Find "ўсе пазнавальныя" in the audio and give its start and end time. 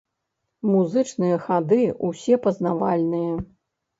2.07-3.37